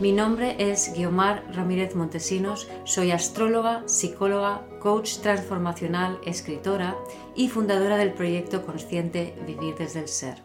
Mi 0.00 0.10
nombre 0.10 0.56
es 0.58 0.92
Guiomar 0.92 1.44
Ramírez 1.54 1.94
Montesinos, 1.94 2.68
soy 2.82 3.12
astróloga, 3.12 3.84
psicóloga, 3.86 4.66
coach 4.80 5.18
transformacional, 5.18 6.18
escritora 6.26 6.96
y 7.36 7.48
fundadora 7.48 7.96
del 7.96 8.12
proyecto 8.12 8.66
consciente 8.66 9.36
Vivir 9.46 9.76
desde 9.76 10.00
el 10.00 10.08
Ser. 10.08 10.42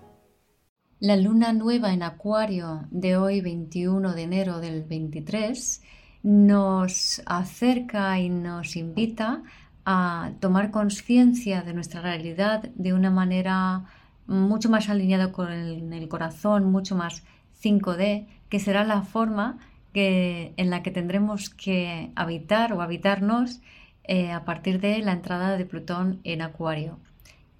La 0.99 1.17
luna 1.17 1.51
nueva 1.51 1.93
en 1.93 2.03
Acuario 2.03 2.85
de 2.91 3.17
hoy 3.17 3.41
21 3.41 4.13
de 4.13 4.21
enero 4.21 4.59
del 4.59 4.83
23 4.83 5.81
nos 6.21 7.23
acerca 7.25 8.19
y 8.19 8.29
nos 8.29 8.75
invita 8.75 9.41
a 9.83 10.31
tomar 10.39 10.69
conciencia 10.69 11.63
de 11.63 11.73
nuestra 11.73 12.01
realidad 12.01 12.69
de 12.75 12.93
una 12.93 13.09
manera 13.09 13.85
mucho 14.27 14.69
más 14.69 14.89
alineada 14.89 15.31
con 15.31 15.51
el, 15.51 16.07
corazón, 16.07 16.71
mucho 16.71 16.95
más 16.95 17.23
5D, 17.63 18.27
que 18.49 18.59
será 18.59 18.83
la 18.83 19.03
forma 19.03 19.59
en 19.93 20.69
la 20.69 20.83
que 20.83 20.91
tendremos 20.91 21.49
que 21.49 22.11
habitar 22.15 22.73
o 22.73 22.81
habitarnos 22.81 23.59
eh, 24.03 24.31
a 24.31 24.45
partir 24.45 24.79
de 24.79 24.99
la 24.99 25.13
entrada 25.13 25.57
de 25.57 25.65
Plutón 25.65 26.19
en 26.23 26.41
Acuario. 26.41 26.99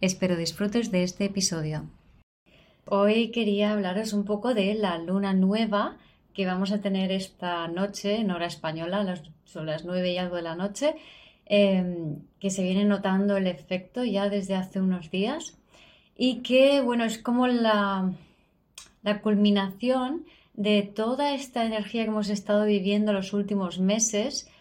Espero 0.02 0.38
disfrutes 0.38 0.91
de 0.91 1.03
este 1.03 1.25
episodio. 1.25 1.86
Hoy 2.86 3.31
quería 3.31 3.73
hablaros 3.73 4.13
un 4.13 4.23
poco 4.23 4.53
de 4.53 4.73
la 4.73 4.97
luna 4.97 5.33
nueva 5.33 5.97
que 6.33 6.45
vamos 6.45 6.72
a 6.72 6.80
tener 6.80 7.11
esta 7.11 7.67
noche 7.67 8.16
en 8.16 8.31
hora 8.31 8.45
española, 8.45 9.22
son 9.44 9.66
las 9.66 9.83
nueve 9.83 10.11
y 10.13 10.17
algo 10.17 10.38
de 10.38 10.44
la 10.44 10.56
noche, 10.56 10.95
em, 11.45 12.19
que 12.39 12.50
se 12.50 12.63
viene 12.63 12.85
notando 12.85 13.35
el 13.35 13.47
efecto 13.47 14.06
ya 14.06 14.30
desde 14.30 14.56
hace 14.56 14.80
unos 14.80 15.11
días 15.11 15.58
y 16.17 16.38
que, 16.38 16.81
bueno, 16.81 17.03
es 17.03 17.17
como 17.17 17.47
la 17.47 18.13
culminación 19.22 20.25
de 20.59 20.83
toda 20.83 21.33
esta 21.33 21.63
energía 21.63 22.03
que 22.03 22.09
hemos 22.09 22.27
estado 22.29 22.65
viviendo 22.65 23.13
los 23.13 23.31
últimos 23.31 23.79
meses 23.79 24.52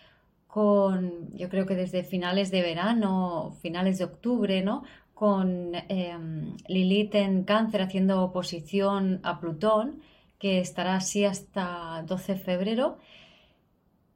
con, 0.46 1.36
yo 1.36 1.48
creo 1.48 1.66
que 1.66 1.74
desde 1.74 2.04
finales 2.04 2.52
de 2.52 2.62
verano, 2.62 3.56
finales 3.60 3.98
de 3.98 4.04
octubre, 4.04 4.62
¿no? 4.62 4.84
Con 5.12 5.72
em, 5.88 6.56
Lilith 6.68 7.16
en 7.16 7.42
cáncer 7.42 7.82
haciendo 7.82 8.22
oposición 8.22 9.18
a 9.24 9.40
Plutón, 9.40 10.00
que 10.38 10.60
estará 10.60 10.94
así 10.94 11.24
hasta 11.24 12.04
12 12.06 12.34
de 12.34 12.38
febrero. 12.38 12.98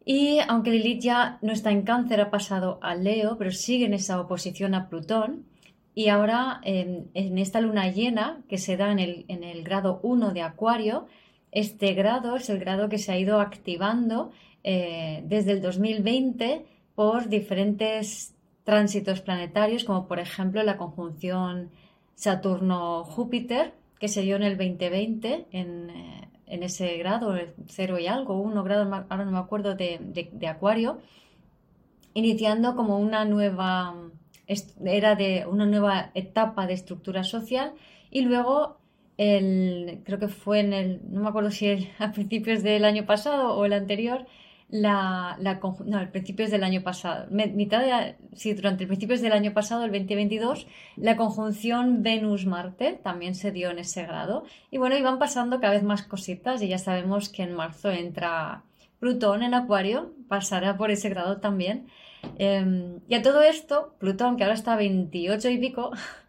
Y 0.05 0.39
aunque 0.47 0.71
Lilith 0.71 1.03
ya 1.03 1.39
no 1.43 1.53
está 1.53 1.73
en 1.73 1.83
cáncer, 1.83 2.21
ha 2.21 2.31
pasado 2.31 2.79
a 2.81 2.95
Leo, 2.95 3.37
pero 3.39 3.51
sigue 3.51 3.87
en 3.87 3.95
esa 3.95 4.21
oposición 4.21 4.77
a 4.77 4.89
Plutón. 4.89 5.47
Y 5.97 6.11
ahora 6.11 6.61
en, 6.63 7.11
esta 7.39 7.61
luna 7.61 7.91
llena 7.91 8.41
que 8.49 8.59
se 8.59 8.77
da 8.77 8.93
en 8.93 9.01
el, 9.01 9.25
en 9.27 9.43
el 9.43 9.65
grado 9.65 9.99
1 10.05 10.31
de 10.33 10.43
Acuario, 10.43 11.09
este 11.53 11.93
grado 11.93 12.37
es 12.37 12.51
el 12.51 12.59
grado 12.59 12.89
que 12.89 12.99
se 12.99 13.13
ha 13.13 13.19
ido 13.19 13.41
activando 13.41 14.33
eh, 14.65 15.23
desde 15.27 15.53
el 15.53 15.63
2020 15.63 16.65
por 16.95 17.29
diferentes 17.29 18.35
tránsitos 18.65 19.21
planetarios, 19.21 19.85
como 19.85 20.09
por 20.09 20.19
ejemplo 20.19 20.63
la 20.63 20.77
conjunción 20.77 21.71
Saturno-Júpiter, 22.15 23.75
que 23.99 24.09
se 24.09 24.23
dio 24.23 24.37
en 24.37 24.43
el 24.43 24.57
2020 24.57 25.47
en, 25.53 25.91
eh, 25.91 26.29
en 26.47 26.63
ese 26.63 26.97
grado, 26.97 27.35
cero 27.67 27.99
y 27.99 28.07
algo, 28.07 28.41
uno 28.41 28.65
grado, 28.65 28.93
ahora 29.09 29.25
no 29.25 29.33
me 29.33 29.39
acuerdo, 29.39 29.75
de, 29.75 30.01
de 30.33 30.47
Acuario, 30.49 30.99
iniciando 32.15 32.75
como 32.77 32.99
una 32.99 33.25
nueva 33.25 33.95
era 34.85 35.15
de 35.15 35.47
una 35.47 35.67
nueva 35.67 36.11
etapa 36.15 36.67
de 36.67 36.75
estructura 36.75 37.25
social 37.25 37.73
y 38.11 38.23
luego 38.23 38.79
el, 39.17 40.01
creo 40.05 40.19
que 40.19 40.29
fue 40.29 40.61
en 40.61 40.73
el, 40.73 41.01
no 41.11 41.23
me 41.23 41.29
acuerdo 41.29 41.51
si 41.51 41.89
a 41.99 42.13
principios 42.13 42.63
del 42.63 42.85
año 42.85 43.07
pasado 43.07 43.55
o 43.55 43.65
el 43.65 43.73
anterior, 43.73 44.27
la, 44.69 45.37
la 45.39 45.61
no, 45.85 45.99
a 45.99 46.07
principios 46.07 46.51
del 46.51 46.65
año 46.65 46.83
pasado, 46.83 47.27
mitad 47.31 47.83
sí, 48.33 48.55
durante 48.55 48.87
principios 48.87 49.21
del 49.21 49.33
año 49.33 49.53
pasado, 49.53 49.85
el 49.85 49.93
2022, 49.93 50.67
la 50.97 51.17
conjunción 51.17 52.03
Venus-Marte 52.03 52.99
también 53.03 53.35
se 53.35 53.53
dio 53.53 53.71
en 53.71 53.79
ese 53.79 54.03
grado. 54.05 54.45
Y 54.71 54.79
bueno, 54.79 54.97
iban 54.97 55.19
pasando 55.19 55.61
cada 55.61 55.75
vez 55.75 55.83
más 55.83 56.05
cositas 56.05 56.63
y 56.63 56.69
ya 56.69 56.79
sabemos 56.79 57.29
que 57.29 57.43
en 57.43 57.53
marzo 57.53 57.91
entra 57.91 58.63
Plutón 58.99 59.43
en 59.43 59.53
Acuario, 59.53 60.15
pasará 60.29 60.79
por 60.79 60.91
ese 60.91 61.11
grado 61.11 61.39
también. 61.39 61.89
Em, 62.39 63.01
y 63.09 63.15
a 63.15 63.23
todo 63.23 63.43
esto, 63.43 63.95
Plutón, 63.99 64.37
que 64.37 64.45
ahora 64.45 64.55
está 64.55 64.75
a 64.75 64.77
28 64.77 65.51
y 65.51 65.59
pico, 65.59 65.91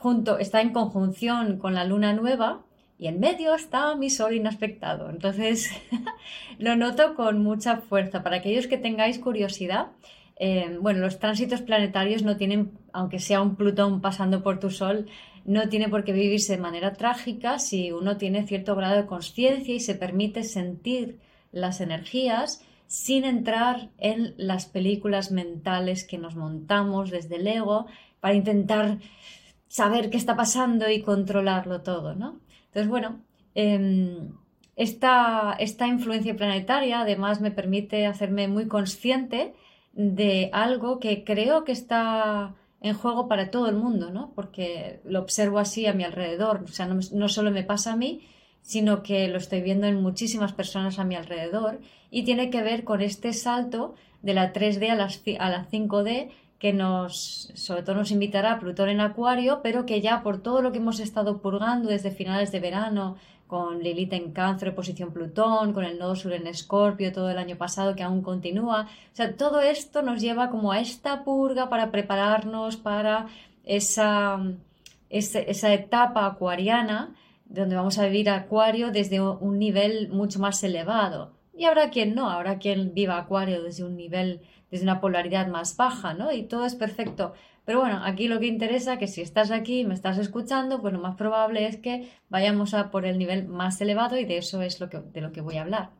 junto, 0.00 0.38
está 0.38 0.62
en 0.62 0.72
conjunción 0.72 1.58
con 1.58 1.74
la 1.74 1.84
luna 1.84 2.14
nueva 2.14 2.62
y 2.98 3.06
en 3.06 3.20
medio 3.20 3.54
está 3.54 3.94
mi 3.96 4.08
sol 4.08 4.32
inaspectado. 4.34 5.10
Entonces, 5.10 5.70
lo 6.58 6.74
noto 6.74 7.14
con 7.14 7.42
mucha 7.42 7.76
fuerza. 7.82 8.22
Para 8.22 8.36
aquellos 8.36 8.66
que 8.66 8.78
tengáis 8.78 9.18
curiosidad, 9.18 9.88
em, 10.36 10.80
bueno, 10.80 11.00
los 11.00 11.18
tránsitos 11.18 11.60
planetarios 11.60 12.22
no 12.22 12.38
tienen, 12.38 12.72
aunque 12.94 13.18
sea 13.18 13.42
un 13.42 13.56
Plutón 13.56 14.00
pasando 14.00 14.42
por 14.42 14.58
tu 14.58 14.70
sol, 14.70 15.06
no 15.44 15.68
tiene 15.68 15.90
por 15.90 16.02
qué 16.04 16.12
vivirse 16.12 16.56
de 16.56 16.62
manera 16.62 16.94
trágica 16.94 17.58
si 17.58 17.92
uno 17.92 18.16
tiene 18.16 18.46
cierto 18.46 18.74
grado 18.76 18.96
de 18.96 19.06
conciencia 19.06 19.74
y 19.74 19.80
se 19.80 19.94
permite 19.94 20.44
sentir 20.44 21.18
las 21.52 21.82
energías 21.82 22.62
sin 22.86 23.24
entrar 23.24 23.90
en 23.98 24.34
las 24.38 24.64
películas 24.64 25.30
mentales 25.30 26.04
que 26.04 26.16
nos 26.16 26.36
montamos 26.36 27.10
desde 27.10 27.36
el 27.36 27.46
ego 27.46 27.86
para 28.20 28.34
intentar 28.34 28.98
saber 29.70 30.10
qué 30.10 30.16
está 30.16 30.34
pasando 30.34 30.90
y 30.90 31.00
controlarlo 31.00 31.82
todo, 31.82 32.16
¿no? 32.16 32.40
Entonces, 32.66 32.88
bueno, 32.88 33.20
em, 33.54 34.32
esta, 34.74 35.54
esta 35.60 35.86
influencia 35.86 36.34
planetaria 36.34 37.02
además 37.02 37.40
me 37.40 37.52
permite 37.52 38.04
hacerme 38.06 38.48
muy 38.48 38.66
consciente 38.66 39.54
de 39.92 40.50
algo 40.52 40.98
que 40.98 41.22
creo 41.22 41.62
que 41.62 41.70
está 41.70 42.56
en 42.80 42.94
juego 42.94 43.28
para 43.28 43.52
todo 43.52 43.68
el 43.68 43.76
mundo, 43.76 44.10
¿no? 44.10 44.32
Porque 44.34 45.00
lo 45.04 45.20
observo 45.20 45.60
así 45.60 45.86
a 45.86 45.92
mi 45.92 46.02
alrededor, 46.02 46.64
o 46.64 46.68
sea, 46.68 46.86
no, 46.86 46.98
no 47.12 47.28
solo 47.28 47.52
me 47.52 47.62
pasa 47.62 47.92
a 47.92 47.96
mí, 47.96 48.22
sino 48.62 49.04
que 49.04 49.28
lo 49.28 49.38
estoy 49.38 49.60
viendo 49.62 49.86
en 49.86 50.02
muchísimas 50.02 50.52
personas 50.52 50.98
a 50.98 51.04
mi 51.04 51.14
alrededor 51.14 51.80
y 52.10 52.24
tiene 52.24 52.50
que 52.50 52.62
ver 52.62 52.82
con 52.82 53.02
este 53.02 53.32
salto 53.34 53.94
de 54.22 54.34
la 54.34 54.52
3D 54.52 54.90
a, 54.90 55.48
la 55.48 55.68
5D 55.68 56.30
que 56.60 56.74
nos, 56.74 57.50
sobre 57.54 57.82
todo 57.82 57.96
nos 57.96 58.10
invitará 58.12 58.52
a 58.52 58.58
Plutón 58.60 58.90
en 58.90 59.00
Acuario, 59.00 59.60
pero 59.62 59.86
que 59.86 60.00
ya 60.02 60.22
por 60.22 60.42
todo 60.42 60.60
lo 60.60 60.70
que 60.70 60.78
hemos 60.78 61.00
estado 61.00 61.38
purgando 61.38 61.88
desde 61.88 62.10
finales 62.10 62.52
de 62.52 62.60
verano, 62.60 63.16
con 63.46 63.82
Lilith 63.82 64.12
en 64.12 64.30
Cáncer, 64.30 64.68
oposición 64.68 65.10
Plutón, 65.12 65.72
con 65.72 65.84
el 65.84 65.98
nodo 65.98 66.14
sur 66.14 66.32
en 66.32 66.46
Escorpio 66.46 67.12
todo 67.12 67.30
el 67.30 67.38
año 67.38 67.56
pasado 67.56 67.96
que 67.96 68.04
aún 68.04 68.22
continúa, 68.22 68.82
o 68.82 69.16
sea, 69.16 69.34
todo 69.36 69.60
esto 69.60 70.02
nos 70.02 70.20
lleva 70.20 70.50
como 70.50 70.70
a 70.70 70.78
esta 70.78 71.24
purga 71.24 71.68
para 71.68 71.90
prepararnos 71.90 72.76
para 72.76 73.26
esa, 73.64 74.40
esa 75.08 75.74
etapa 75.74 76.26
acuariana 76.26 77.16
donde 77.46 77.74
vamos 77.74 77.98
a 77.98 78.04
vivir 78.04 78.30
Acuario 78.30 78.92
desde 78.92 79.20
un 79.20 79.58
nivel 79.58 80.10
mucho 80.10 80.38
más 80.38 80.62
elevado. 80.62 81.39
Y 81.60 81.66
habrá 81.66 81.90
quien 81.90 82.14
no, 82.14 82.30
habrá 82.30 82.58
quien 82.58 82.94
viva 82.94 83.18
Acuario 83.18 83.62
desde 83.62 83.84
un 83.84 83.94
nivel, 83.94 84.40
desde 84.70 84.84
una 84.84 84.98
polaridad 84.98 85.46
más 85.46 85.76
baja, 85.76 86.14
¿no? 86.14 86.32
Y 86.32 86.44
todo 86.44 86.64
es 86.64 86.74
perfecto. 86.74 87.34
Pero 87.66 87.80
bueno, 87.80 88.00
aquí 88.02 88.28
lo 88.28 88.40
que 88.40 88.46
interesa 88.46 88.94
es 88.94 88.98
que 88.98 89.06
si 89.06 89.20
estás 89.20 89.50
aquí 89.50 89.80
y 89.80 89.84
me 89.84 89.92
estás 89.92 90.16
escuchando, 90.16 90.80
pues 90.80 90.94
lo 90.94 91.00
más 91.00 91.16
probable 91.16 91.66
es 91.66 91.76
que 91.76 92.08
vayamos 92.30 92.72
a 92.72 92.90
por 92.90 93.04
el 93.04 93.18
nivel 93.18 93.46
más 93.46 93.78
elevado 93.82 94.16
y 94.16 94.24
de 94.24 94.38
eso 94.38 94.62
es 94.62 94.80
lo 94.80 94.88
que, 94.88 95.00
de 95.00 95.20
lo 95.20 95.32
que 95.32 95.42
voy 95.42 95.58
a 95.58 95.60
hablar. 95.60 95.90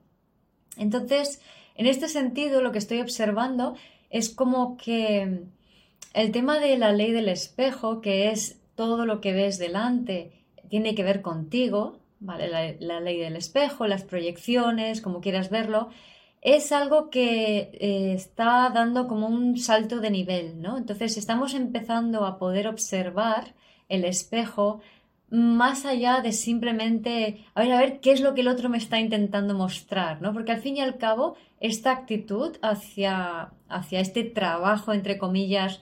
Entonces, 0.78 1.42
en 1.74 1.84
este 1.84 2.08
sentido, 2.08 2.62
lo 2.62 2.72
que 2.72 2.78
estoy 2.78 3.02
observando 3.02 3.74
es 4.08 4.30
como 4.30 4.78
que 4.78 5.42
el 6.14 6.32
tema 6.32 6.58
de 6.58 6.78
la 6.78 6.92
ley 6.92 7.12
del 7.12 7.28
espejo, 7.28 8.00
que 8.00 8.30
es 8.30 8.62
todo 8.76 9.04
lo 9.04 9.20
que 9.20 9.34
ves 9.34 9.58
delante 9.58 10.32
tiene 10.70 10.94
que 10.94 11.04
ver 11.04 11.20
contigo, 11.20 11.99
¿vale? 12.20 12.76
La, 12.80 13.00
ley 13.00 13.18
del 13.18 13.36
espejo, 13.36 13.86
las 13.86 14.04
proyecciones, 14.04 15.00
como 15.00 15.20
quieras 15.20 15.50
verlo, 15.50 15.88
es 16.42 16.72
algo 16.72 17.10
que 17.10 17.70
eh, 17.80 18.12
está 18.14 18.70
dando 18.72 19.08
como 19.08 19.26
un 19.26 19.58
salto 19.58 20.00
de 20.00 20.10
nivel, 20.10 20.60
¿no? 20.62 20.78
Entonces 20.78 21.16
estamos 21.16 21.54
empezando 21.54 22.24
a 22.24 22.38
poder 22.38 22.68
observar 22.68 23.54
el 23.88 24.04
espejo 24.04 24.80
más 25.30 25.86
allá 25.86 26.20
de 26.20 26.32
simplemente, 26.32 27.44
a 27.54 27.62
ver, 27.62 27.72
a 27.72 27.78
ver 27.78 28.00
qué 28.00 28.12
es 28.12 28.20
lo 28.20 28.34
que 28.34 28.40
el 28.40 28.48
otro 28.48 28.68
me 28.68 28.78
está 28.78 28.98
intentando 28.98 29.54
mostrar, 29.54 30.20
¿no? 30.20 30.32
Porque 30.32 30.52
al 30.52 30.60
fin 30.60 30.76
y 30.76 30.80
al 30.80 30.98
cabo, 30.98 31.36
esta 31.60 31.92
actitud 31.92 32.56
hacia, 32.62 33.52
hacia 33.68 34.00
este 34.00 34.24
trabajo, 34.24 34.92
entre 34.92 35.18
comillas, 35.18 35.80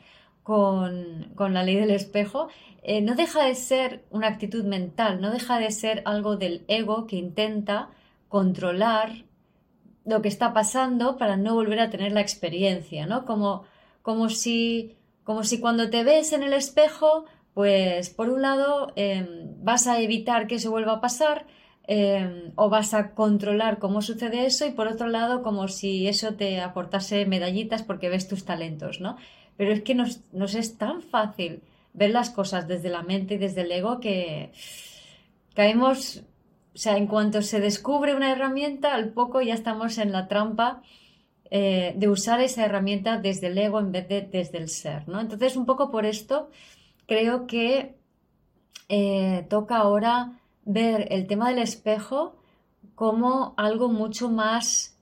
con, 0.48 1.52
la 1.52 1.62
ley 1.62 1.76
del 1.76 1.90
espejo, 1.90 2.48
eh, 2.82 3.02
no 3.02 3.14
deja 3.14 3.44
de 3.44 3.54
ser 3.54 4.02
una 4.08 4.28
actitud 4.28 4.64
mental, 4.64 5.20
no 5.20 5.30
deja 5.30 5.58
de 5.58 5.70
ser 5.70 6.00
algo 6.06 6.36
del 6.36 6.64
ego 6.68 7.06
que 7.06 7.16
intenta 7.16 7.90
controlar 8.30 9.26
lo 10.06 10.22
que 10.22 10.28
está 10.28 10.54
pasando 10.54 11.18
para 11.18 11.36
no 11.36 11.52
volver 11.52 11.80
a 11.80 11.90
tener 11.90 12.12
la 12.12 12.22
experiencia, 12.22 13.04
¿no? 13.04 13.26
Como, 13.26 13.64
como, 14.00 14.30
si, 14.30 14.96
como 15.22 15.44
si 15.44 15.60
cuando 15.60 15.90
te 15.90 16.02
ves 16.02 16.32
en 16.32 16.42
el 16.42 16.54
espejo 16.54 17.26
pues 17.52 18.08
por 18.08 18.30
un 18.30 18.40
lado 18.40 18.92
em, 18.96 19.62
vas 19.62 19.86
a 19.86 20.00
evitar 20.00 20.46
que 20.46 20.54
eso 20.54 20.70
vuelva 20.70 20.94
a 20.94 21.00
pasar 21.02 21.44
em, 21.88 22.52
o 22.54 22.70
vas 22.70 22.94
a 22.94 23.10
controlar 23.14 23.78
cómo 23.80 24.00
sucede 24.00 24.46
eso 24.46 24.64
y 24.64 24.70
por 24.70 24.88
otro 24.88 25.08
lado 25.08 25.42
como 25.42 25.68
si 25.68 26.06
eso 26.08 26.34
te 26.34 26.60
aportase 26.62 27.26
medallitas 27.26 27.82
porque 27.82 28.08
ves 28.08 28.28
tus 28.28 28.46
talentos, 28.46 29.00
¿no? 29.00 29.16
Pero 29.58 29.72
es 29.72 29.82
que 29.82 29.94
nos, 29.94 30.20
es 30.54 30.78
tan 30.78 31.02
fácil 31.02 31.62
ver 31.92 32.10
las 32.10 32.30
cosas 32.30 32.66
desde 32.68 32.88
la 32.88 33.02
mente 33.02 33.34
y 33.34 33.38
desde 33.38 33.62
el 33.62 33.72
ego 33.72 33.98
que 33.98 34.52
caemos, 35.54 36.22
o 36.74 36.78
sea, 36.78 36.96
en 36.96 37.08
cuanto 37.08 37.42
se 37.42 37.60
descubre 37.60 38.14
una 38.14 38.30
herramienta, 38.30 38.94
al 38.94 39.10
poco 39.10 39.42
ya 39.42 39.54
estamos 39.54 39.98
en 39.98 40.12
la 40.12 40.28
trampa 40.28 40.82
eh, 41.50 41.92
de 41.96 42.08
usar 42.08 42.40
esa 42.40 42.64
herramienta 42.64 43.18
desde 43.18 43.48
el 43.48 43.58
ego 43.58 43.80
en 43.80 43.90
vez 43.90 44.08
de 44.08 44.22
desde 44.22 44.58
el 44.58 44.68
ser, 44.68 45.08
¿no? 45.08 45.20
Entonces, 45.20 45.56
un 45.56 45.66
poco 45.66 45.90
por 45.90 46.06
esto 46.06 46.50
creo 47.06 47.48
que 47.48 47.96
eh, 48.88 49.44
toca 49.50 49.78
ahora 49.78 50.38
ver 50.64 51.08
el 51.10 51.26
tema 51.26 51.48
del 51.48 51.58
espejo 51.58 52.36
como 52.94 53.54
algo 53.56 53.88
mucho 53.88 54.30
más 54.30 54.97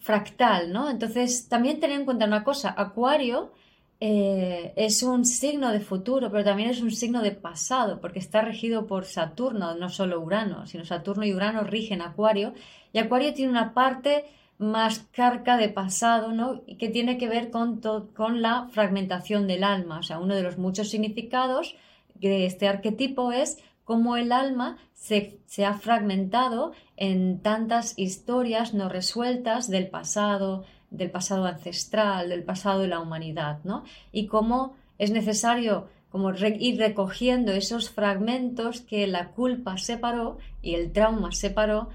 fractal, 0.00 0.72
¿no? 0.72 0.90
Entonces, 0.90 1.48
también 1.48 1.80
tener 1.80 1.98
en 1.98 2.04
cuenta 2.04 2.26
una 2.26 2.44
cosa, 2.44 2.74
Acuario 2.76 3.52
eh, 4.00 4.72
es 4.76 5.02
un 5.02 5.24
signo 5.24 5.72
de 5.72 5.80
futuro, 5.80 6.30
pero 6.30 6.44
también 6.44 6.70
es 6.70 6.80
un 6.80 6.92
signo 6.92 7.20
de 7.22 7.32
pasado, 7.32 8.00
porque 8.00 8.20
está 8.20 8.42
regido 8.42 8.86
por 8.86 9.04
Saturno, 9.04 9.74
no 9.74 9.88
solo 9.88 10.20
Urano, 10.20 10.66
sino 10.66 10.84
Saturno 10.84 11.24
y 11.24 11.34
Urano 11.34 11.64
rigen 11.64 12.02
Acuario, 12.02 12.54
y 12.92 12.98
Acuario 12.98 13.34
tiene 13.34 13.50
una 13.50 13.74
parte 13.74 14.24
más 14.58 15.06
carca 15.12 15.56
de 15.56 15.68
pasado, 15.68 16.32
¿no? 16.32 16.62
Que 16.78 16.88
tiene 16.88 17.18
que 17.18 17.28
ver 17.28 17.50
con, 17.50 17.80
con 17.80 18.42
la 18.42 18.68
fragmentación 18.72 19.46
del 19.46 19.62
alma. 19.62 20.00
O 20.00 20.02
sea, 20.02 20.18
uno 20.18 20.34
de 20.34 20.42
los 20.42 20.58
muchos 20.58 20.90
significados 20.90 21.76
de 22.14 22.46
este 22.46 22.66
arquetipo 22.66 23.30
es 23.30 23.58
cómo 23.88 24.18
el 24.18 24.32
alma 24.32 24.76
se, 24.92 25.38
se, 25.46 25.64
ha 25.64 25.72
fragmentado 25.72 26.72
en 26.98 27.40
tantas 27.40 27.98
historias 27.98 28.74
no 28.74 28.90
resueltas 28.90 29.70
del 29.70 29.88
pasado, 29.88 30.66
del 30.90 31.10
pasado 31.10 31.46
ancestral, 31.46 32.28
del 32.28 32.42
pasado 32.42 32.80
de 32.80 32.88
la 32.88 33.00
humanidad, 33.00 33.60
¿no? 33.64 33.84
Y 34.12 34.26
cómo 34.26 34.76
es 34.98 35.10
necesario 35.10 35.88
como 36.10 36.34
ir 36.34 36.78
recogiendo 36.78 37.52
esos 37.52 37.88
fragmentos 37.88 38.82
que 38.82 39.06
la 39.06 39.30
culpa 39.30 39.78
separó 39.78 40.36
y 40.60 40.74
el 40.74 40.92
trauma 40.92 41.32
separó 41.32 41.88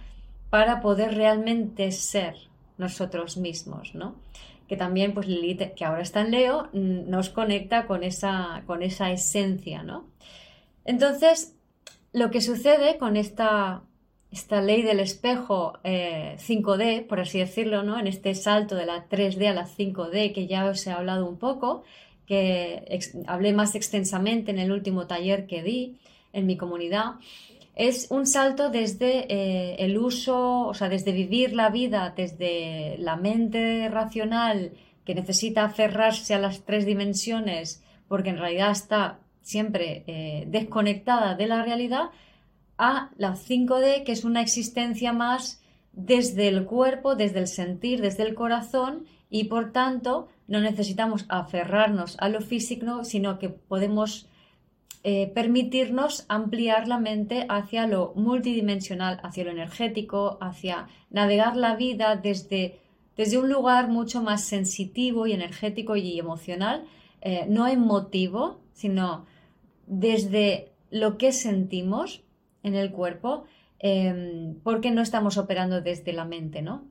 para 0.50 0.82
poder 0.82 1.14
realmente 1.14 1.92
ser, 1.92 2.34
nosotros 2.80 3.38
mismos, 3.38 3.94
¿no? 3.94 4.16
Que 4.68 4.78
también, 4.78 5.14
pues 5.14 5.28
que 5.76 5.86
ahora 5.86 6.02
está 6.02 6.22
en 6.22 6.32
Leo, 6.32 6.70
mm, 6.74 7.08
nos 7.08 7.30
conecta 7.30 7.86
con 7.86 8.02
esa, 8.02 8.64
con 8.66 8.82
esa 8.82 9.12
esencia, 9.12 9.84
¿no? 9.84 10.08
Entonces, 10.86 11.56
lo 12.14 12.30
que 12.32 12.42
sucede 12.42 12.98
con 12.98 13.18
esta, 13.18 13.82
esta 14.32 14.62
ley 14.62 14.84
del 14.84 15.00
espejo 15.00 15.74
5D, 15.84 16.82
eh, 16.82 17.06
por 17.08 17.20
así 17.20 17.40
decirlo, 17.40 17.84
¿no? 17.84 18.00
En 18.00 18.08
este 18.08 18.36
salto 18.36 18.76
de 18.76 18.86
la 18.86 19.10
3D 19.10 19.48
a 19.48 19.54
la 19.54 19.68
5D, 19.68 20.34
que 20.34 20.48
ya 20.48 20.66
os 20.66 20.86
he 20.88 20.92
hablado 20.92 21.28
un 21.28 21.38
poco, 21.38 21.84
que 22.26 23.00
hablé 23.28 23.52
más 23.52 23.76
extensamente 23.76 24.52
en 24.52 24.60
el 24.60 24.72
último 24.72 25.08
taller 25.08 25.46
que 25.48 25.64
di 25.64 25.98
en 26.32 26.46
mi 26.46 26.56
comunidad, 26.56 27.16
es 27.76 28.08
un 28.12 28.28
salto 28.28 28.70
desde 28.70 29.26
eh, 29.30 29.76
el 29.80 29.98
uso, 29.98 30.68
o 30.68 30.74
sea, 30.76 30.90
desde 30.90 31.12
vivir 31.12 31.54
la 31.54 31.70
vida 31.70 32.14
desde 32.16 32.96
la 33.00 33.16
mente 33.16 33.90
racional 33.90 34.74
que 35.06 35.16
necesita 35.16 35.66
aferrarse 35.66 36.36
a 36.36 36.40
las 36.40 36.64
tres 36.64 36.86
dimensiones 36.86 37.84
porque 38.08 38.30
en 38.30 38.38
realidad 38.38 38.72
está 38.72 39.20
siempre 39.44 40.04
eh, 40.08 40.46
desconectada 40.48 41.36
de 41.36 41.46
la 41.48 41.64
realidad, 41.64 42.10
a 42.78 43.12
la 43.18 43.36
5D, 43.36 44.04
que 44.04 44.12
es 44.12 44.24
una 44.24 44.42
existencia 44.42 45.14
más 45.14 45.62
desde 45.92 46.48
el 46.48 46.66
cuerpo, 46.66 47.16
desde 47.16 47.40
el 47.40 47.48
sentir, 47.48 48.02
desde 48.02 48.24
el 48.24 48.34
corazón 48.34 49.06
y 49.30 49.46
por 49.46 49.72
tanto 49.72 50.28
no 50.48 50.60
necesitamos 50.60 51.26
aferrarnos 51.30 52.18
a 52.20 52.30
lo 52.30 52.42
físico, 52.42 53.04
sino 53.04 53.38
que 53.38 53.50
podemos 53.50 54.28
eh, 55.04 55.32
permitirnos 55.36 56.26
ampliar 56.30 56.88
la 56.88 56.98
mente 56.98 57.46
hacia 57.50 57.88
lo 57.88 58.14
multidimensional, 58.16 59.20
hacia 59.24 59.44
lo 59.44 59.52
energético, 59.52 60.38
hacia 60.42 60.88
navegar 61.10 61.58
la 61.58 61.76
vida 61.76 62.16
desde, 62.16 62.80
desde 63.18 63.38
un 63.38 63.50
lugar 63.50 63.90
mucho 63.90 64.22
más 64.22 64.46
sensitivo 64.46 65.28
y 65.28 65.34
energético 65.34 65.96
y 65.96 66.18
emocional, 66.18 66.86
eh, 67.22 67.46
no 67.50 67.68
emotivo, 67.68 68.62
sino 68.74 69.26
desde 69.88 70.72
lo 70.90 71.18
que 71.18 71.32
sentimos 71.32 72.24
en 72.64 72.76
el 72.76 72.92
cuerpo, 72.92 73.46
em, 73.80 74.56
porque 74.64 74.92
no 74.92 75.02
estamos 75.02 75.38
operando 75.38 75.82
desde 75.82 76.14
la 76.14 76.26
mente, 76.26 76.62
¿no? 76.62 76.86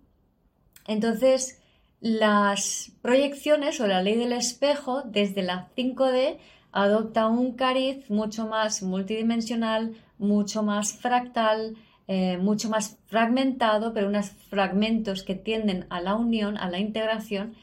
Entonces, 0.86 1.62
las 2.00 2.92
proyecciones 3.00 3.80
o 3.80 3.86
la 3.86 4.02
ley 4.02 4.16
del 4.16 4.32
espejo 4.32 5.02
desde 5.02 5.42
la 5.42 5.68
5D 5.76 6.38
adopta 6.72 7.28
un 7.28 7.52
cariz 7.52 8.10
mucho 8.10 8.46
más 8.46 8.82
multidimensional, 8.82 9.94
mucho 10.18 10.62
más 10.62 10.94
fractal, 10.94 11.76
eh, 12.08 12.38
mucho 12.38 12.68
más 12.68 12.98
fragmentado, 13.06 13.92
pero 13.94 14.08
unos 14.08 14.30
fragmentos 14.30 15.22
que 15.22 15.34
tienden 15.34 15.86
a 15.90 16.00
la 16.00 16.16
unión, 16.16 16.56
a 16.58 16.68
la 16.68 16.78
integración, 16.80 17.54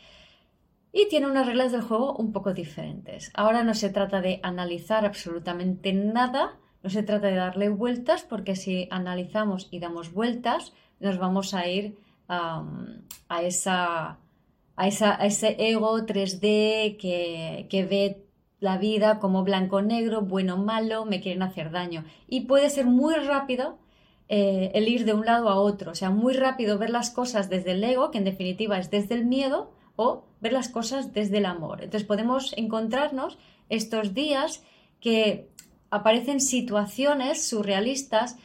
y 0.92 1.08
tiene 1.10 1.28
unas 1.28 1.48
reglas 1.48 1.72
del 1.72 1.82
juego 1.82 2.16
un 2.16 2.32
poco 2.32 2.54
diferentes. 2.54 3.32
Ahora 3.34 3.64
no 3.64 3.74
se 3.74 3.90
trata 3.90 4.22
de 4.22 4.40
analizar 4.44 5.06
absolutamente 5.06 5.94
nada, 5.94 6.58
no 6.84 6.90
se 6.90 7.04
trata 7.04 7.28
de 7.28 7.36
darle 7.36 7.70
vueltas, 7.70 8.24
porque 8.24 8.56
si 8.56 8.88
analizamos 8.92 9.68
y 9.72 9.80
damos 9.80 10.14
vueltas, 10.14 10.74
nos 11.00 11.18
vamos 11.18 11.54
a 11.54 11.68
ir 11.68 11.98
a, 12.28 12.64
esa, 13.42 14.18
a, 14.76 14.88
ese 14.88 15.56
ego 15.60 16.00
3D 16.00 16.98
que, 16.98 17.68
que 17.70 17.86
ve 17.86 18.26
la 18.60 18.78
vida 18.78 19.20
como 19.20 19.44
blanco-negro, 19.44 20.22
bueno-malo, 20.22 21.06
me 21.06 21.22
quieren 21.22 21.44
hacer 21.44 21.72
daño. 21.72 22.04
Y 22.28 22.42
puede 22.42 22.70
ser 22.70 22.86
muy 22.86 23.16
rápido 23.16 23.78
eh, 24.28 24.72
el 24.76 24.88
ir 24.88 25.06
de 25.06 25.14
un 25.14 25.26
lado 25.26 25.50
a 25.50 25.56
otro, 25.56 25.92
o 25.92 25.96
sea, 25.96 26.10
muy 26.10 26.34
rápido 26.34 26.78
ver 26.78 26.90
las 26.90 27.10
cosas 27.10 27.50
desde 27.50 27.72
el 27.72 27.84
ego, 27.84 28.12
que 28.12 28.20
en 28.20 28.26
definitiva 28.26 28.78
es 28.78 28.92
desde 28.92 29.16
el 29.16 29.26
miedo, 29.26 29.72
o 30.02 30.24
ver 30.40 30.54
las 30.54 30.70
cosas 30.70 31.12
desde 31.12 31.40
el 31.40 31.46
amor. 31.46 31.84
Entonces 31.84 32.08
podemos 32.08 32.54
encontrarnos 32.56 33.38
estos 33.68 34.14
días 34.14 34.64
que 35.02 35.50
aparecen 35.90 36.40
situaciones 36.40 37.46
surrealistas 37.46 38.38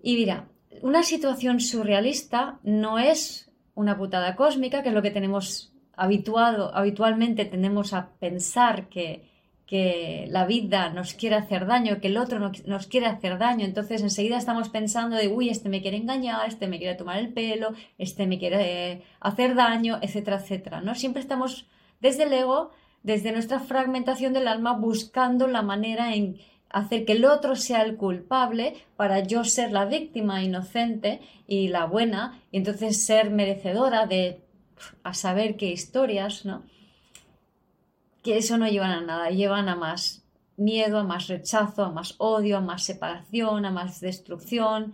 y 0.00 0.14
mira, 0.14 0.46
una 0.80 1.02
situación 1.02 1.58
surrealista 1.58 2.60
no 2.62 3.00
es 3.00 3.50
una 3.74 3.98
putada 3.98 4.36
cósmica, 4.36 4.84
que 4.84 4.90
es 4.90 4.94
lo 4.94 5.02
que 5.02 5.10
tenemos 5.10 5.72
habituado, 5.96 6.72
habitualmente 6.72 7.44
tendemos 7.44 7.92
a 7.92 8.10
pensar 8.20 8.88
que, 8.88 9.28
la 9.70 10.46
vida 10.46 10.90
nos 10.90 11.12
quiere 11.12 11.36
hacer 11.36 11.66
daño, 11.66 12.00
que 12.00 12.08
el 12.08 12.16
otro 12.16 12.38
nos 12.38 12.86
quiere 12.86 13.06
hacer 13.06 13.38
daño, 13.38 13.66
entonces 13.66 14.00
enseguida 14.00 14.38
estamos 14.38 14.70
pensando 14.70 15.16
de, 15.16 15.28
uy, 15.28 15.50
este 15.50 15.68
me 15.68 15.82
quiere 15.82 15.98
engañar, 15.98 16.48
este 16.48 16.68
me 16.68 16.78
quiere 16.78 16.94
tomar 16.94 17.18
el 17.18 17.32
pelo, 17.34 17.74
este 17.98 18.26
me 18.26 18.38
quiere 18.38 19.02
hacer 19.20 19.54
daño, 19.54 19.98
etcétera, 20.00 20.38
etcétera, 20.38 20.80
¿no? 20.80 20.94
Siempre 20.94 21.20
estamos 21.20 21.66
desde 22.00 22.22
el 22.22 22.32
ego, 22.32 22.70
desde 23.02 23.32
nuestra 23.32 23.60
fragmentación 23.60 24.32
del 24.32 24.48
alma, 24.48 24.72
buscando 24.72 25.46
la 25.46 25.62
manera 25.62 26.14
en 26.14 26.38
hacer 26.70 27.04
que 27.04 27.12
el 27.12 27.24
otro 27.24 27.54
sea 27.56 27.82
el 27.82 27.96
culpable 27.96 28.74
para 28.96 29.20
yo 29.20 29.44
ser 29.44 29.72
la 29.72 29.84
víctima 29.84 30.42
inocente 30.42 31.20
y 31.46 31.68
la 31.68 31.84
buena, 31.84 32.40
y 32.50 32.58
entonces 32.58 33.04
ser 33.04 33.30
merecedora 33.30 34.06
de 34.06 34.40
a 35.02 35.12
saber 35.12 35.56
qué 35.56 35.70
historias, 35.70 36.44
¿no? 36.44 36.62
Que 38.28 38.36
eso 38.36 38.58
no 38.58 38.68
llevan 38.68 38.90
a 38.90 39.00
nada, 39.00 39.30
llevan 39.30 39.70
a 39.70 39.74
más 39.74 40.22
miedo, 40.58 40.98
a 40.98 41.02
más 41.02 41.28
rechazo, 41.28 41.82
a 41.82 41.90
más 41.90 42.14
odio, 42.18 42.58
a 42.58 42.60
más 42.60 42.82
separación, 42.82 43.64
a 43.64 43.70
más 43.70 44.02
destrucción. 44.02 44.92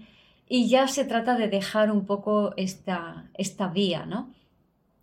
Y 0.49 0.69
ya 0.69 0.87
se 0.87 1.05
trata 1.05 1.37
de 1.37 1.49
dejar 1.49 1.91
un 1.91 2.07
poco 2.07 2.55
esta, 2.57 3.29
esta 3.35 3.67
vía, 3.67 4.07
¿no? 4.07 4.33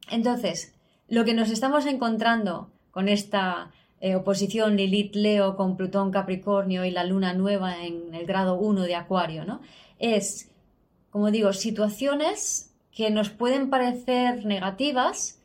Entonces, 0.09 0.73
lo 1.09 1.25
que 1.25 1.33
nos 1.33 1.49
estamos 1.49 1.85
encontrando 1.85 2.69
con 2.91 3.09
esta 3.09 3.71
eh, 3.99 4.15
oposición 4.15 4.77
Lilith-Leo 4.77 5.57
con 5.57 5.75
Plutón-Capricornio 5.75 6.85
y 6.85 6.91
la 6.91 7.03
luna 7.03 7.33
nueva 7.33 7.83
en 7.83 8.15
el 8.15 8.25
grado 8.25 8.55
1 8.55 8.83
de 8.83 8.95
Acuario, 8.95 9.43
¿no? 9.43 9.59
Es, 9.99 10.49
como 11.09 11.31
digo, 11.31 11.51
situaciones 11.51 12.71
que 12.95 13.11
nos 13.11 13.29
pueden 13.29 13.69
parecer 13.69 14.45
negativas, 14.45 15.40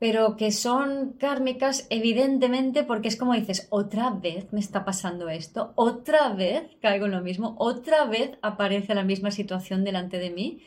pero 0.00 0.38
que 0.38 0.50
son 0.50 1.12
kármicas 1.18 1.86
evidentemente 1.90 2.84
porque 2.84 3.08
es 3.08 3.16
como 3.16 3.34
dices, 3.34 3.68
otra 3.68 4.08
vez 4.08 4.50
me 4.50 4.58
está 4.58 4.82
pasando 4.82 5.28
esto, 5.28 5.74
otra 5.76 6.30
vez 6.30 6.62
caigo 6.80 7.04
en 7.04 7.12
lo 7.12 7.20
mismo, 7.20 7.54
otra 7.58 8.06
vez 8.06 8.38
aparece 8.40 8.94
la 8.94 9.04
misma 9.04 9.30
situación 9.30 9.84
delante 9.84 10.18
de 10.18 10.30
mí. 10.30 10.62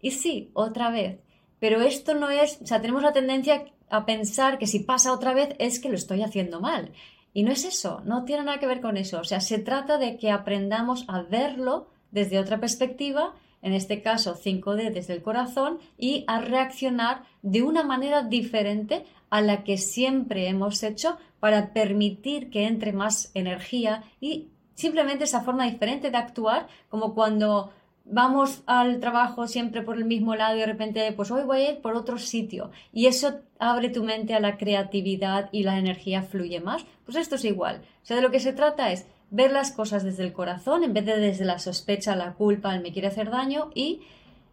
Y 0.00 0.12
sí, 0.12 0.50
otra 0.54 0.90
vez. 0.90 1.20
Pero 1.60 1.82
esto 1.82 2.14
no 2.14 2.30
es, 2.30 2.62
o 2.62 2.66
sea, 2.66 2.80
tenemos 2.80 3.02
la 3.02 3.12
tendencia 3.12 3.66
a 3.90 4.06
pensar 4.06 4.56
que 4.56 4.66
si 4.66 4.78
pasa 4.78 5.12
otra 5.12 5.34
vez 5.34 5.50
es 5.58 5.80
que 5.80 5.90
lo 5.90 5.94
estoy 5.94 6.22
haciendo 6.22 6.58
mal. 6.58 6.92
Y 7.34 7.42
no 7.42 7.52
es 7.52 7.66
eso, 7.66 8.00
no 8.06 8.24
tiene 8.24 8.44
nada 8.44 8.58
que 8.58 8.66
ver 8.66 8.80
con 8.80 8.96
eso. 8.96 9.20
O 9.20 9.24
sea, 9.24 9.40
se 9.40 9.58
trata 9.58 9.98
de 9.98 10.16
que 10.16 10.30
aprendamos 10.30 11.04
a 11.08 11.20
verlo 11.20 11.90
desde 12.10 12.38
otra 12.38 12.58
perspectiva 12.58 13.34
en 13.62 13.72
este 13.72 14.02
caso 14.02 14.36
5D 14.36 14.92
desde 14.92 15.14
el 15.14 15.22
corazón, 15.22 15.78
y 15.96 16.24
a 16.26 16.40
reaccionar 16.40 17.22
de 17.42 17.62
una 17.62 17.82
manera 17.82 18.22
diferente 18.22 19.04
a 19.30 19.40
la 19.40 19.64
que 19.64 19.78
siempre 19.78 20.48
hemos 20.48 20.82
hecho 20.82 21.18
para 21.40 21.72
permitir 21.72 22.50
que 22.50 22.66
entre 22.66 22.92
más 22.92 23.30
energía 23.34 24.04
y 24.20 24.48
simplemente 24.74 25.24
esa 25.24 25.42
forma 25.42 25.64
diferente 25.64 26.10
de 26.10 26.16
actuar, 26.16 26.68
como 26.88 27.14
cuando 27.14 27.72
vamos 28.10 28.62
al 28.66 29.00
trabajo 29.00 29.46
siempre 29.46 29.82
por 29.82 29.96
el 29.96 30.04
mismo 30.04 30.34
lado 30.34 30.56
y 30.56 30.60
de 30.60 30.66
repente, 30.66 31.12
pues 31.12 31.30
hoy 31.30 31.42
voy 31.44 31.60
a 31.60 31.70
ir 31.72 31.80
por 31.80 31.94
otro 31.94 32.18
sitio. 32.18 32.70
Y 32.92 33.06
eso 33.06 33.40
abre 33.58 33.90
tu 33.90 34.02
mente 34.02 34.34
a 34.34 34.40
la 34.40 34.56
creatividad 34.56 35.48
y 35.52 35.62
la 35.62 35.78
energía 35.78 36.22
fluye 36.22 36.60
más. 36.60 36.86
Pues 37.04 37.16
esto 37.16 37.34
es 37.34 37.44
igual. 37.44 37.82
O 38.02 38.06
sea, 38.06 38.16
de 38.16 38.22
lo 38.22 38.30
que 38.30 38.40
se 38.40 38.52
trata 38.52 38.92
es 38.92 39.06
ver 39.30 39.52
las 39.52 39.72
cosas 39.72 40.04
desde 40.04 40.24
el 40.24 40.32
corazón 40.32 40.84
en 40.84 40.94
vez 40.94 41.04
de 41.04 41.18
desde 41.18 41.44
la 41.44 41.58
sospecha, 41.58 42.16
la 42.16 42.34
culpa, 42.34 42.74
el 42.74 42.82
me 42.82 42.92
quiere 42.92 43.08
hacer 43.08 43.30
daño 43.30 43.70
y 43.74 44.00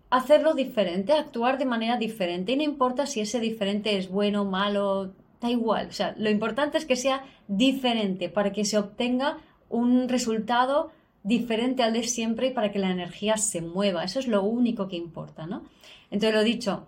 hacerlo 0.10 0.53
diferente, 0.53 1.13
actuar 1.13 1.58
de 1.58 1.65
manera 1.65 1.98
diferente. 1.98 2.53
Y 2.53 2.58
no 2.58 2.63
importa 2.63 3.05
si 3.05 3.22
ese 3.22 3.39
diferente 3.39 3.98
es 3.98 4.10
bueno, 4.10 4.46
malo, 4.46 5.12
da 5.41 5.50
igual. 5.50 5.88
O 5.88 5.94
sea, 5.94 6.15
lo 6.17 6.29
importante 6.29 6.77
es 6.77 6.86
que 6.86 6.96
sea 6.96 7.24
diferente 7.48 8.29
para 8.29 8.51
que 8.51 8.65
se 8.65 8.77
obtenga 8.77 9.38
un 9.70 10.08
resultado 10.10 10.91
diferente 11.24 11.82
al 11.82 11.94
de 11.94 12.03
siempre 12.03 12.48
y 12.48 12.51
para 12.51 12.72
que 12.72 12.79
la 12.79 12.91
energía 12.91 13.38
se 13.38 13.62
mueva. 13.62 14.03
Eso 14.03 14.20
es 14.20 14.27
lo 14.27 14.44
único 14.44 14.88
que 14.88 14.96
importa, 14.96 15.48
¿no? 15.48 15.63
Entonces, 16.12 16.36
lo 16.36 16.44
dicho, 16.44 16.88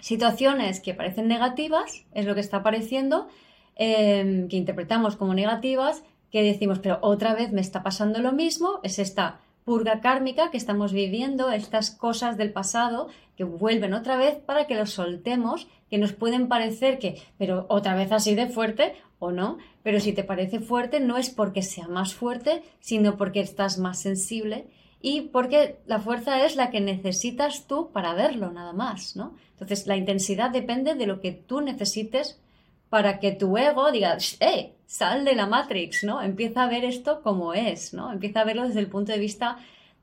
situaciones 0.00 0.80
que 0.80 0.94
parecen 0.94 1.28
negativas, 1.28 2.04
es 2.12 2.26
lo 2.26 2.34
que 2.34 2.40
está 2.40 2.58
apareciendo, 2.58 3.28
eh, 3.76 4.46
que 4.50 4.56
interpretamos 4.56 5.16
como 5.16 5.32
negativas, 5.32 6.02
que 6.32 6.42
decimos, 6.42 6.78
pero 6.78 6.98
otra 7.02 7.34
vez 7.34 7.52
me 7.52 7.60
está 7.60 7.82
pasando 7.82 8.18
lo 8.18 8.32
mismo, 8.32 8.80
es 8.82 8.98
esta 8.98 9.40
purga 9.64 10.00
kármica 10.00 10.50
que 10.50 10.56
estamos 10.56 10.92
viviendo, 10.92 11.50
estas 11.50 11.90
cosas 11.90 12.36
del 12.36 12.52
pasado 12.52 13.08
que 13.36 13.44
vuelven 13.44 13.94
otra 13.94 14.16
vez 14.16 14.36
para 14.36 14.66
que 14.66 14.74
los 14.74 14.90
soltemos, 14.90 15.68
que 15.88 15.98
nos 15.98 16.12
pueden 16.12 16.48
parecer 16.48 16.98
que, 16.98 17.22
pero 17.38 17.66
otra 17.68 17.94
vez 17.94 18.10
así 18.12 18.34
de 18.34 18.48
fuerte 18.48 18.94
o 19.18 19.30
no, 19.30 19.58
pero 19.82 20.00
si 20.00 20.12
te 20.12 20.24
parece 20.24 20.58
fuerte 20.58 21.00
no 21.00 21.16
es 21.16 21.30
porque 21.30 21.62
sea 21.62 21.86
más 21.86 22.14
fuerte, 22.14 22.62
sino 22.80 23.16
porque 23.16 23.40
estás 23.40 23.78
más 23.78 24.00
sensible 24.00 24.66
y 25.00 25.22
porque 25.22 25.76
la 25.86 26.00
fuerza 26.00 26.44
es 26.44 26.56
la 26.56 26.70
que 26.70 26.80
necesitas 26.80 27.66
tú 27.66 27.90
para 27.92 28.14
verlo 28.14 28.50
nada 28.50 28.72
más, 28.72 29.16
¿no? 29.16 29.34
Entonces 29.52 29.86
la 29.86 29.96
intensidad 29.96 30.50
depende 30.50 30.94
de 30.94 31.06
lo 31.06 31.20
que 31.20 31.32
tú 31.32 31.60
necesites 31.60 32.40
para 32.92 33.20
que 33.20 33.32
tu 33.32 33.56
ego 33.56 33.90
diga, 33.90 34.18
¡eh! 34.40 34.74
Sal 34.84 35.24
de 35.24 35.34
la 35.34 35.46
Matrix, 35.46 36.04
¿no? 36.04 36.20
Empieza 36.20 36.64
a 36.64 36.68
ver 36.68 36.84
esto 36.84 37.22
como 37.22 37.54
es, 37.54 37.94
¿no? 37.94 38.12
Empieza 38.12 38.42
a 38.42 38.44
verlo 38.44 38.68
desde 38.68 38.80
el 38.80 38.88
punto 38.88 39.12
de 39.12 39.18
vista 39.18 39.56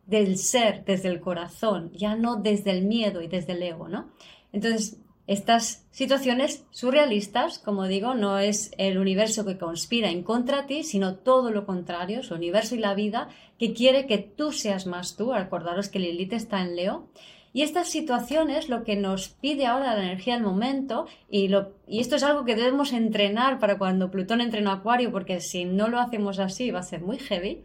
del 0.08 0.40
ser, 0.40 0.86
desde 0.86 1.10
el 1.10 1.22
corazón, 1.22 1.92
ya 1.94 2.16
no 2.16 2.38
desde 2.38 2.72
el 2.72 2.86
miedo 2.86 3.22
y 3.22 3.28
desde 3.28 3.54
el 3.54 3.62
ego, 3.62 3.90
¿no? 3.90 4.10
Entonces, 4.54 4.98
estas 5.28 5.86
situaciones 5.92 6.66
surrealistas, 6.72 7.60
como 7.60 7.86
digo, 7.86 8.16
no 8.16 8.40
es 8.40 8.72
el 8.80 8.98
universo 8.98 9.46
que 9.46 9.60
conspira 9.60 10.10
en 10.10 10.24
contra 10.24 10.64
de 10.64 10.68
ti, 10.68 10.84
sino 10.84 11.14
todo 11.14 11.52
lo 11.52 11.68
contrario, 11.68 12.22
es 12.22 12.32
el 12.32 12.38
universo 12.38 12.74
y 12.74 12.80
la 12.80 12.96
vida 12.96 13.30
que 13.60 13.76
quiere 13.76 14.08
que 14.08 14.18
tú 14.18 14.52
seas 14.52 14.88
más 14.88 15.16
tú. 15.16 15.32
Acordaros 15.32 15.90
que 15.90 16.00
Lilith 16.00 16.34
está 16.34 16.64
en 16.64 16.76
Leo 16.76 17.08
y 17.54 17.64
estas 17.64 17.90
situaciones 17.90 18.70
lo 18.70 18.84
que 18.84 18.96
nos 18.96 19.30
pide 19.30 19.66
ahora 19.66 19.96
la 19.96 20.04
energía 20.04 20.36
del 20.36 20.44
momento, 20.44 21.08
y, 21.30 21.52
esto 21.88 22.16
es 22.16 22.24
algo 22.24 22.46
que 22.46 22.56
debemos 22.56 22.94
entrenar 22.94 23.60
para 23.60 23.78
cuando 23.78 24.12
Plutón 24.12 24.42
entre 24.42 24.60
en 24.60 24.68
Acuario, 24.68 25.12
porque 25.12 25.40
si 25.40 25.66
no 25.66 25.88
lo 25.88 26.00
hacemos 26.00 26.40
así 26.40 26.72
va 26.72 26.80
a 26.80 26.84
ser 26.84 27.02
muy 27.02 27.18
heavy, 27.18 27.64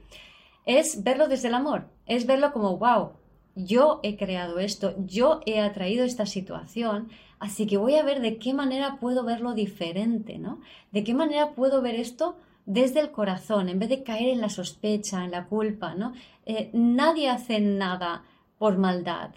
es 0.64 1.03
verlo 1.05 1.29
desde 1.29 1.49
el 1.49 1.55
amor, 1.55 1.88
es 2.07 2.26
verlo 2.26 2.53
como, 2.53 2.79
wow, 2.79 3.12
yo 3.55 4.00
he 4.03 4.17
creado 4.17 4.59
esto, 4.59 4.95
yo 4.99 5.41
he 5.47 5.61
atraído 5.61 6.05
esta 6.05 6.26
situación, 6.26 7.09
así 7.38 7.67
que 7.67 7.76
voy 7.76 7.97
a 7.97 8.03
ver 8.03 8.21
de 8.21 8.38
qué 8.38 8.55
manera 8.55 8.99
puedo 8.99 9.25
verlo 9.25 9.53
diferente, 9.53 10.38
¿no? 10.38 10.61
De 10.91 11.05
qué 11.05 11.14
manera 11.14 11.53
puedo 11.53 11.83
ver 11.83 11.95
esto 11.95 12.37
desde 12.67 13.00
el 13.00 13.11
corazón, 13.11 13.69
en 13.69 13.79
vez 13.79 13.91
de 13.91 14.03
caer 14.03 14.31
en 14.31 14.41
la 14.41 14.49
sospecha, 14.49 15.25
en 15.25 15.31
la 15.31 15.47
culpa, 15.47 15.95
¿no? 15.95 16.14
Eh, 16.47 16.71
nadie 16.73 17.29
hace 17.29 17.61
nada 17.61 18.25
por 18.59 18.79
maldad, 18.79 19.31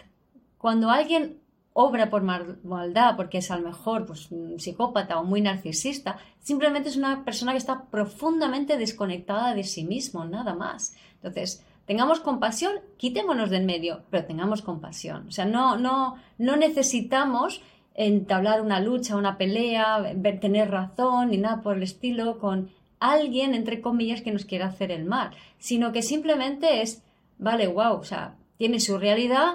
cuando 0.58 0.90
alguien 0.90 1.40
obra 1.72 2.10
por 2.10 2.22
maldad, 2.22 3.14
porque 3.14 3.38
es 3.38 3.52
a 3.52 3.56
lo 3.56 3.68
mejor 3.68 4.04
pues, 4.04 4.32
un 4.32 4.58
psicópata 4.58 5.20
o 5.20 5.24
muy 5.24 5.40
narcisista, 5.40 6.18
simplemente 6.40 6.88
es 6.88 6.96
una 6.96 7.24
persona 7.24 7.52
que 7.52 7.58
está 7.58 7.84
profundamente 7.84 8.76
desconectada 8.76 9.54
de 9.54 9.62
sí 9.62 9.84
mismo, 9.84 10.24
nada 10.24 10.54
más. 10.54 10.96
Entonces, 11.14 11.64
tengamos 11.86 12.18
compasión, 12.18 12.72
quitémonos 12.96 13.48
del 13.48 13.64
medio, 13.64 14.02
pero 14.10 14.24
tengamos 14.24 14.60
compasión. 14.60 15.28
O 15.28 15.30
sea, 15.30 15.44
no, 15.44 15.76
no, 15.76 16.16
no 16.36 16.56
necesitamos 16.56 17.62
entablar 17.94 18.60
una 18.60 18.80
lucha, 18.80 19.16
una 19.16 19.38
pelea, 19.38 20.02
tener 20.40 20.72
razón, 20.72 21.30
ni 21.30 21.36
nada 21.36 21.62
por 21.62 21.76
el 21.76 21.84
estilo, 21.84 22.40
con 22.40 22.70
alguien, 22.98 23.54
entre 23.54 23.80
comillas, 23.80 24.22
que 24.22 24.32
nos 24.32 24.44
quiera 24.44 24.66
hacer 24.66 24.90
el 24.90 25.04
mal, 25.04 25.30
sino 25.58 25.92
que 25.92 26.02
simplemente 26.02 26.82
es, 26.82 27.02
vale, 27.38 27.68
wow, 27.68 27.94
o 27.98 28.04
sea, 28.04 28.34
tiene 28.56 28.80
su 28.80 28.98
realidad, 28.98 29.54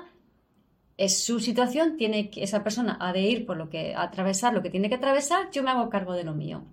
es 0.98 1.24
su 1.24 1.40
situación, 1.40 1.98
tiene 1.98 2.30
que, 2.30 2.44
esa 2.44 2.64
persona 2.64 2.98
ha 3.00 3.14
de 3.14 3.22
ir 3.22 3.46
por 3.46 3.58
lo 3.58 3.70
que, 3.70 3.96
atravesar 3.96 4.54
lo 4.54 4.62
que 4.62 4.70
tiene 4.70 4.90
que 4.90 4.96
atravesar, 4.96 5.50
yo 5.52 5.64
me 5.64 5.72
hago 5.72 5.90
cargo 5.90 6.14
de 6.14 6.24
lo 6.24 6.34
mío. 6.34 6.64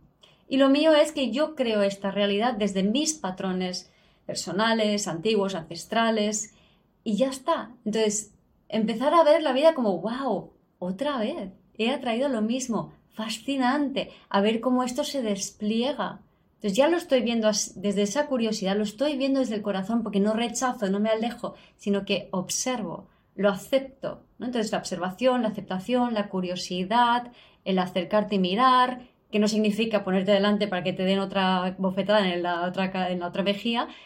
Y 0.48 0.56
lo 0.56 0.68
mío 0.68 0.94
es 0.94 1.12
que 1.12 1.30
yo 1.30 1.54
creo 1.54 1.82
esta 1.82 2.10
realidad 2.10 2.54
desde 2.54 2.82
mis 2.82 3.14
patrones 3.14 3.90
personales, 4.26 5.08
antiguos, 5.08 5.54
ancestrales, 5.54 6.54
y 7.02 7.16
ya 7.16 7.28
está. 7.28 7.70
Entonces, 7.84 8.32
empezar 8.68 9.14
a 9.14 9.24
ver 9.24 9.42
la 9.42 9.52
vida 9.52 9.74
como, 9.74 9.98
wow, 9.98 10.52
otra 10.78 11.18
vez, 11.18 11.52
he 11.78 11.90
atraído 11.90 12.28
lo 12.28 12.42
mismo, 12.42 12.92
fascinante, 13.12 14.10
a 14.28 14.40
ver 14.40 14.60
cómo 14.60 14.82
esto 14.82 15.04
se 15.04 15.22
despliega. 15.22 16.20
Entonces 16.56 16.76
ya 16.76 16.88
lo 16.88 16.98
estoy 16.98 17.22
viendo 17.22 17.48
desde 17.48 18.02
esa 18.02 18.26
curiosidad, 18.26 18.76
lo 18.76 18.82
estoy 18.82 19.16
viendo 19.16 19.40
desde 19.40 19.54
el 19.54 19.62
corazón 19.62 20.02
porque 20.02 20.20
no 20.20 20.34
rechazo, 20.34 20.90
no 20.90 21.00
me 21.00 21.08
alejo, 21.08 21.54
sino 21.78 22.04
que 22.04 22.28
observo 22.32 23.06
lo 23.40 23.48
acepto. 23.48 24.22
Entonces, 24.38 24.70
la 24.70 24.78
observación, 24.78 25.40
la 25.40 25.48
aceptación, 25.48 26.12
la 26.12 26.28
curiosidad, 26.28 27.32
el 27.64 27.78
acercarte 27.78 28.34
y 28.34 28.38
mirar, 28.38 29.00
que 29.30 29.38
no 29.38 29.48
significa 29.48 30.04
ponerte 30.04 30.32
delante 30.32 30.68
para 30.68 30.82
que 30.82 30.92
te 30.92 31.04
den 31.04 31.20
otra 31.20 31.74
bofetada 31.78 32.28
en 32.28 32.42
la 32.42 32.66
otra, 32.66 33.10
en 33.10 33.20
la 33.20 33.28
otra 33.28 33.44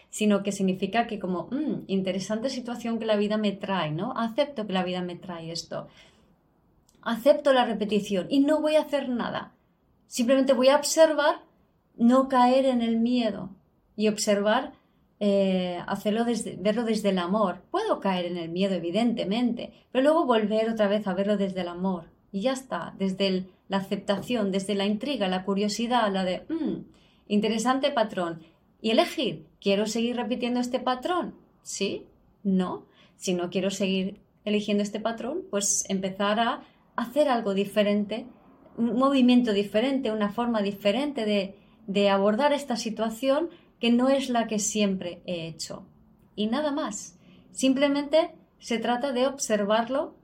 sino 0.08 0.44
que 0.44 0.52
significa 0.52 1.08
que 1.08 1.18
como, 1.18 1.48
mm, 1.50 1.84
interesante 1.88 2.48
situación 2.48 3.00
que 3.00 3.06
la 3.06 3.16
vida 3.16 3.36
me 3.36 3.50
trae, 3.50 3.90
¿no? 3.90 4.12
Acepto 4.16 4.68
que 4.68 4.72
la 4.72 4.84
vida 4.84 5.02
me 5.02 5.16
trae 5.16 5.50
esto. 5.50 5.88
Acepto 7.02 7.52
la 7.52 7.64
repetición 7.64 8.28
y 8.30 8.38
no 8.38 8.60
voy 8.60 8.76
a 8.76 8.82
hacer 8.82 9.08
nada. 9.08 9.52
Simplemente 10.06 10.52
voy 10.52 10.68
a 10.68 10.76
observar, 10.76 11.42
no 11.96 12.28
caer 12.28 12.66
en 12.66 12.82
el 12.82 12.98
miedo 13.00 13.50
y 13.96 14.06
observar 14.06 14.74
eh, 15.20 15.78
hacerlo 15.86 16.24
desde, 16.24 16.56
verlo 16.56 16.84
desde 16.84 17.10
el 17.10 17.18
amor. 17.18 17.62
Puedo 17.70 18.00
caer 18.00 18.26
en 18.26 18.36
el 18.36 18.50
miedo, 18.50 18.74
evidentemente, 18.74 19.72
pero 19.92 20.02
luego 20.02 20.26
volver 20.26 20.68
otra 20.70 20.88
vez 20.88 21.06
a 21.06 21.14
verlo 21.14 21.36
desde 21.36 21.60
el 21.60 21.68
amor. 21.68 22.10
Y 22.32 22.40
ya 22.40 22.52
está, 22.52 22.94
desde 22.98 23.46
la 23.68 23.76
aceptación, 23.78 24.50
desde 24.50 24.74
la 24.74 24.86
intriga, 24.86 25.28
la 25.28 25.44
curiosidad, 25.44 26.12
la 26.12 26.24
de, 26.24 26.44
mm, 26.48 26.84
interesante 27.28 27.90
patrón. 27.90 28.42
Y 28.80 28.90
elegir, 28.90 29.46
¿quiero 29.60 29.86
seguir 29.86 30.16
repitiendo 30.16 30.60
este 30.60 30.80
patrón? 30.80 31.34
¿Sí? 31.62 32.06
¿No? 32.42 32.86
Si 33.16 33.34
no 33.34 33.50
quiero 33.50 33.70
seguir 33.70 34.20
eligiendo 34.44 34.82
este 34.82 35.00
patrón, 35.00 35.42
pues 35.50 35.84
empezar 35.88 36.40
a 36.40 36.62
hacer 36.96 37.28
algo 37.28 37.54
diferente, 37.54 38.26
un 38.76 38.96
movimiento 38.96 39.52
diferente, 39.52 40.12
una 40.12 40.30
forma 40.30 40.60
diferente 40.60 41.24
de, 41.24 41.56
de 41.86 42.10
abordar 42.10 42.52
esta 42.52 42.76
situación 42.76 43.48
que 43.84 43.92
no 43.92 44.08
es 44.08 44.30
la 44.30 44.46
que 44.46 44.58
siempre 44.58 45.20
he 45.26 45.46
hecho. 45.46 45.84
Y 46.34 46.46
nada 46.46 46.72
más. 46.72 47.18
Simplemente 47.52 48.30
se 48.58 48.78
trata 48.78 49.12
de 49.12 49.26
observarlo 49.26 50.14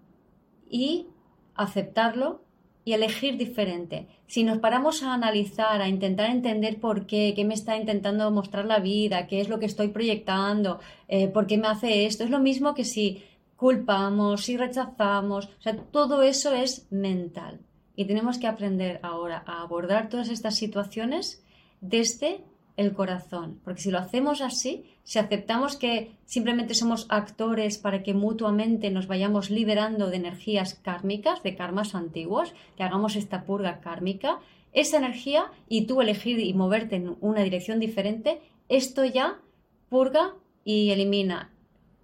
y 0.70 1.08
aceptarlo 1.54 2.42
y 2.86 2.94
elegir 2.94 3.36
diferente. 3.36 4.08
Si 4.26 4.44
nos 4.44 4.60
paramos 4.60 5.02
a 5.02 5.12
analizar, 5.12 5.82
a 5.82 5.88
intentar 5.88 6.30
entender 6.30 6.80
por 6.80 7.04
qué, 7.06 7.34
qué 7.36 7.44
me 7.44 7.52
está 7.52 7.76
intentando 7.76 8.30
mostrar 8.30 8.64
la 8.64 8.78
vida, 8.78 9.26
qué 9.26 9.42
es 9.42 9.50
lo 9.50 9.58
que 9.58 9.66
estoy 9.66 9.88
proyectando, 9.88 10.80
eh, 11.06 11.28
por 11.28 11.46
qué 11.46 11.58
me 11.58 11.68
hace 11.68 12.06
esto, 12.06 12.24
es 12.24 12.30
lo 12.30 12.38
mismo 12.38 12.72
que 12.72 12.86
si 12.86 13.22
culpamos, 13.56 14.42
si 14.42 14.56
rechazamos, 14.56 15.50
o 15.58 15.60
sea, 15.60 15.76
todo 15.76 16.22
eso 16.22 16.54
es 16.54 16.90
mental. 16.90 17.60
Y 17.94 18.06
tenemos 18.06 18.38
que 18.38 18.46
aprender 18.46 19.00
ahora 19.02 19.44
a 19.46 19.60
abordar 19.60 20.08
todas 20.08 20.30
estas 20.30 20.56
situaciones 20.56 21.44
desde 21.82 22.48
el 22.80 22.92
corazón, 22.92 23.60
porque 23.64 23.82
si 23.82 23.90
lo 23.90 23.98
hacemos 23.98 24.40
así, 24.40 24.84
si 25.02 25.18
aceptamos 25.18 25.76
que 25.76 26.12
simplemente 26.24 26.74
somos 26.74 27.06
actores 27.08 27.78
para 27.78 28.02
que 28.02 28.14
mutuamente 28.14 28.90
nos 28.90 29.06
vayamos 29.06 29.50
liberando 29.50 30.08
de 30.08 30.16
energías 30.16 30.74
kármicas, 30.74 31.42
de 31.42 31.56
karmas 31.56 31.94
antiguos, 31.94 32.54
que 32.76 32.82
hagamos 32.82 33.16
esta 33.16 33.44
purga 33.44 33.80
kármica, 33.80 34.38
esa 34.72 34.98
energía 34.98 35.50
y 35.68 35.86
tú 35.86 36.00
elegir 36.00 36.38
y 36.38 36.54
moverte 36.54 36.96
en 36.96 37.16
una 37.20 37.42
dirección 37.42 37.80
diferente, 37.80 38.40
esto 38.68 39.04
ya 39.04 39.40
purga 39.88 40.34
y 40.64 40.90
elimina 40.90 41.50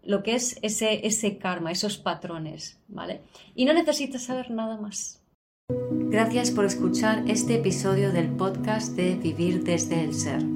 lo 0.02 0.22
que 0.22 0.34
es 0.34 0.58
ese, 0.62 1.06
ese 1.06 1.38
karma, 1.38 1.72
esos 1.72 1.98
patrones, 1.98 2.78
¿vale? 2.88 3.22
Y 3.54 3.64
no 3.64 3.72
necesitas 3.72 4.22
saber 4.24 4.50
nada 4.50 4.76
más. 4.76 5.22
Gracias 5.68 6.50
por 6.50 6.64
escuchar 6.64 7.24
este 7.26 7.56
episodio 7.56 8.12
del 8.12 8.28
podcast 8.28 8.94
de 8.94 9.16
Vivir 9.16 9.64
desde 9.64 10.04
el 10.04 10.14
Ser. 10.14 10.55